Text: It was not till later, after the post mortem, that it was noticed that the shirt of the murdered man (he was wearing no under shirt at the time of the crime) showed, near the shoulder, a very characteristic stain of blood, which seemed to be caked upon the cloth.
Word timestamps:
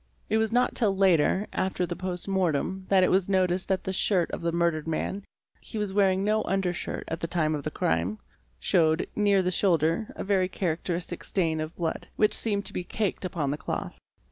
It 0.31 0.39
was 0.39 0.51
not 0.51 0.73
till 0.73 0.97
later, 0.97 1.45
after 1.53 1.85
the 1.85 1.95
post 1.95 2.27
mortem, 2.27 2.87
that 2.89 3.03
it 3.03 3.11
was 3.11 3.29
noticed 3.29 3.67
that 3.67 3.83
the 3.83 3.93
shirt 3.93 4.31
of 4.31 4.41
the 4.41 4.51
murdered 4.51 4.87
man 4.87 5.23
(he 5.59 5.77
was 5.77 5.93
wearing 5.93 6.23
no 6.23 6.41
under 6.45 6.73
shirt 6.73 7.03
at 7.07 7.19
the 7.19 7.27
time 7.27 7.53
of 7.53 7.61
the 7.63 7.69
crime) 7.69 8.17
showed, 8.59 9.05
near 9.15 9.43
the 9.43 9.51
shoulder, 9.51 10.11
a 10.15 10.23
very 10.23 10.47
characteristic 10.49 11.23
stain 11.23 11.59
of 11.61 11.75
blood, 11.75 12.07
which 12.15 12.33
seemed 12.33 12.65
to 12.65 12.73
be 12.73 12.83
caked 12.83 13.25
upon 13.25 13.51
the 13.51 13.57
cloth. 13.57 13.93